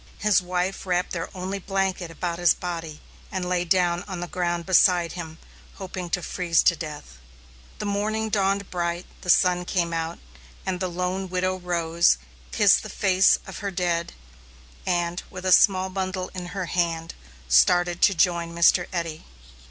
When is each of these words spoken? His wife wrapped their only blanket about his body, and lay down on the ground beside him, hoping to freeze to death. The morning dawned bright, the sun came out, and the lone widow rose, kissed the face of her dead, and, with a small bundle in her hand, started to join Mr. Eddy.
His 0.17 0.41
wife 0.41 0.87
wrapped 0.87 1.11
their 1.11 1.29
only 1.37 1.59
blanket 1.59 2.09
about 2.09 2.39
his 2.39 2.55
body, 2.55 3.01
and 3.31 3.47
lay 3.47 3.63
down 3.63 4.03
on 4.07 4.19
the 4.19 4.25
ground 4.25 4.65
beside 4.65 5.11
him, 5.11 5.37
hoping 5.75 6.09
to 6.09 6.23
freeze 6.23 6.63
to 6.63 6.75
death. 6.75 7.19
The 7.77 7.85
morning 7.85 8.29
dawned 8.29 8.71
bright, 8.71 9.05
the 9.21 9.29
sun 9.29 9.63
came 9.63 9.93
out, 9.93 10.17
and 10.65 10.79
the 10.79 10.87
lone 10.87 11.29
widow 11.29 11.55
rose, 11.59 12.17
kissed 12.51 12.81
the 12.81 12.89
face 12.89 13.37
of 13.45 13.59
her 13.59 13.69
dead, 13.69 14.13
and, 14.87 15.21
with 15.29 15.45
a 15.45 15.51
small 15.51 15.87
bundle 15.91 16.31
in 16.33 16.47
her 16.47 16.65
hand, 16.65 17.13
started 17.47 18.01
to 18.01 18.15
join 18.15 18.55
Mr. 18.55 18.87
Eddy. 18.91 19.23